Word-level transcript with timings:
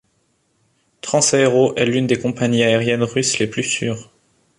Transaéro 1.01 1.75
est 1.75 1.85
l'une 1.85 2.07
des 2.07 2.19
compagnies 2.19 2.63
aériennes 2.63 3.03
russes 3.03 3.37
les 3.37 3.45
plus 3.45 3.61
sûres. 3.61 4.09